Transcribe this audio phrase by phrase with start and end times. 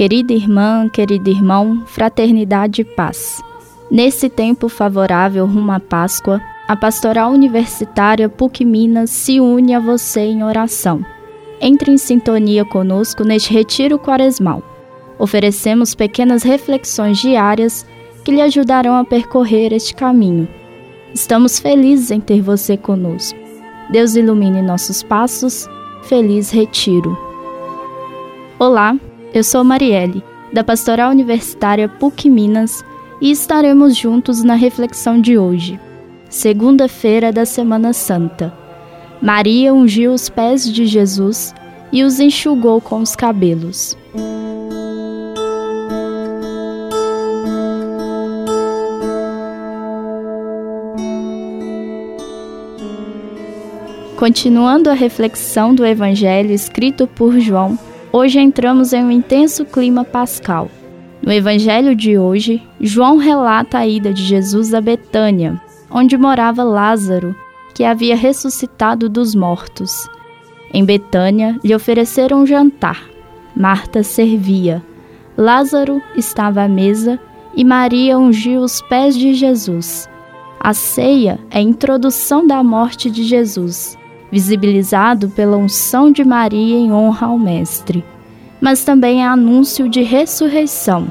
[0.00, 3.42] Querida irmã, querido irmão, fraternidade e paz.
[3.90, 10.20] Nesse tempo favorável rumo à Páscoa, a Pastoral Universitária PUC Minas se une a você
[10.20, 11.04] em oração.
[11.60, 14.62] Entre em sintonia conosco neste retiro quaresmal.
[15.18, 17.86] Oferecemos pequenas reflexões diárias
[18.24, 20.48] que lhe ajudarão a percorrer este caminho.
[21.12, 23.38] Estamos felizes em ter você conosco.
[23.90, 25.68] Deus ilumine nossos passos.
[26.04, 27.18] Feliz retiro.
[28.58, 28.96] Olá,
[29.32, 32.84] eu sou Marielle, da Pastoral Universitária PUC Minas,
[33.20, 35.78] e estaremos juntos na reflexão de hoje,
[36.28, 38.52] segunda-feira da Semana Santa.
[39.20, 41.54] Maria ungiu os pés de Jesus
[41.92, 43.96] e os enxugou com os cabelos.
[54.16, 57.78] Continuando a reflexão do Evangelho escrito por João,
[58.12, 60.68] hoje entramos em um intenso clima pascal.
[61.22, 67.34] No Evangelho de hoje, João relata a ida de Jesus a Betânia, onde morava Lázaro,
[67.74, 70.08] que havia ressuscitado dos mortos.
[70.72, 73.04] Em Betânia lhe ofereceram um jantar.
[73.54, 74.82] Marta servia.
[75.36, 77.18] Lázaro estava à mesa
[77.54, 80.08] e Maria ungiu os pés de Jesus.
[80.58, 83.98] A ceia é a introdução da morte de Jesus
[84.30, 88.04] visibilizado pela unção de Maria em honra ao Mestre,
[88.60, 91.10] mas também é anúncio de ressurreição,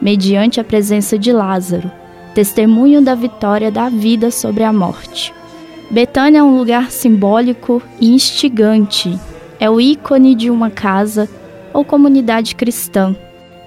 [0.00, 1.90] mediante a presença de Lázaro,
[2.34, 5.32] testemunho da vitória da vida sobre a morte.
[5.90, 9.18] Betânia é um lugar simbólico e instigante,
[9.60, 11.28] é o ícone de uma casa
[11.72, 13.14] ou comunidade cristã.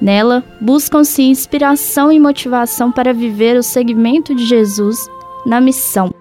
[0.00, 5.08] Nela, buscam-se inspiração e motivação para viver o segmento de Jesus
[5.44, 6.14] na missão.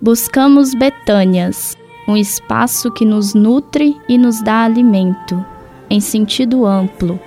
[0.00, 1.76] Buscamos Betânias,
[2.06, 5.44] um espaço que nos nutre e nos dá alimento,
[5.90, 7.18] em sentido amplo,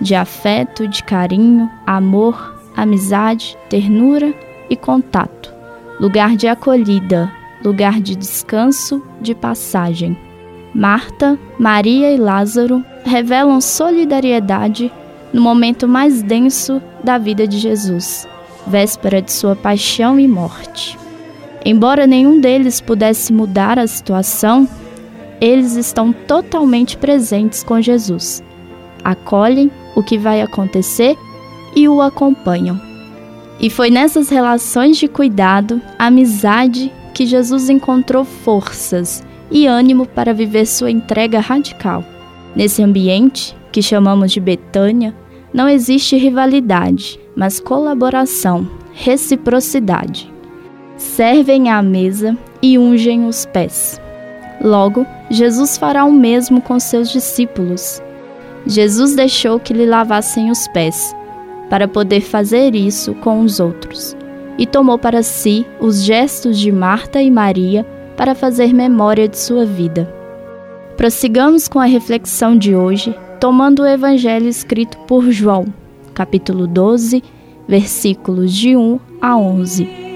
[0.00, 4.32] de afeto, de carinho, amor, amizade, ternura
[4.70, 5.52] e contato,
[6.00, 7.32] lugar de acolhida,
[7.64, 10.16] lugar de descanso, de passagem.
[10.74, 14.92] Marta, Maria e Lázaro revelam solidariedade
[15.32, 18.28] no momento mais denso da vida de Jesus,
[18.66, 20.97] véspera de sua paixão e morte.
[21.64, 24.68] Embora nenhum deles pudesse mudar a situação,
[25.40, 28.42] eles estão totalmente presentes com Jesus.
[29.04, 31.16] Acolhem o que vai acontecer
[31.74, 32.80] e o acompanham.
[33.60, 40.66] E foi nessas relações de cuidado, amizade, que Jesus encontrou forças e ânimo para viver
[40.66, 42.04] sua entrega radical.
[42.54, 45.14] Nesse ambiente, que chamamos de Betânia,
[45.52, 50.37] não existe rivalidade, mas colaboração, reciprocidade
[50.98, 53.98] servem à mesa e ungem os pés.
[54.60, 58.02] Logo, Jesus fará o mesmo com seus discípulos.
[58.66, 61.14] Jesus deixou que lhe lavassem os pés,
[61.70, 64.16] para poder fazer isso com os outros,
[64.58, 67.86] e tomou para si os gestos de Marta e Maria
[68.16, 70.12] para fazer memória de sua vida.
[70.96, 75.66] Prossigamos com a reflexão de hoje, tomando o Evangelho escrito por João,
[76.12, 77.22] capítulo 12,
[77.68, 80.07] versículos de 1 a 11.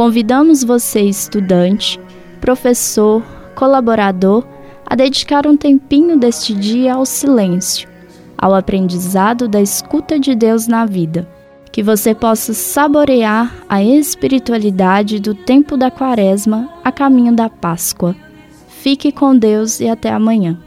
[0.00, 2.00] Convidamos você, estudante,
[2.40, 3.22] professor,
[3.54, 4.46] colaborador,
[4.86, 7.86] a dedicar um tempinho deste dia ao silêncio,
[8.38, 11.28] ao aprendizado da escuta de Deus na vida.
[11.70, 18.16] Que você possa saborear a espiritualidade do tempo da Quaresma a caminho da Páscoa.
[18.68, 20.58] Fique com Deus e até amanhã.